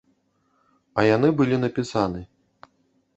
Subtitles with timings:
[1.01, 2.21] А яны былі напісаны.